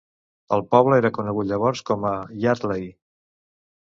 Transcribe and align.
El 0.55 0.63
poble 0.75 0.97
era 1.01 1.11
conegut 1.17 1.51
llavors 1.51 1.85
com 1.91 2.09
a 2.11 2.13
Yardley. 2.45 2.87